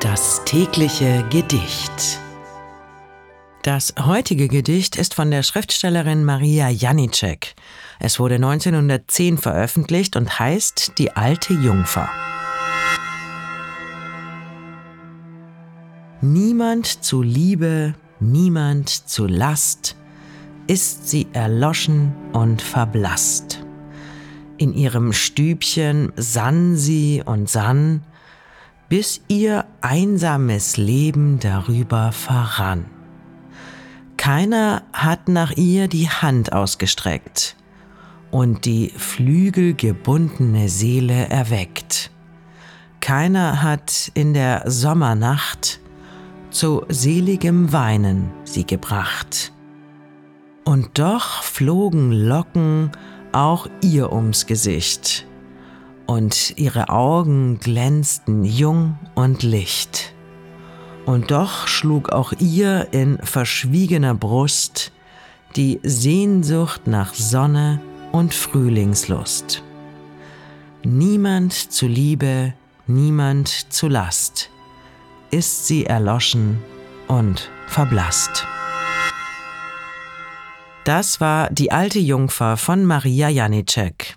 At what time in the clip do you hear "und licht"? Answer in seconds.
59.14-60.14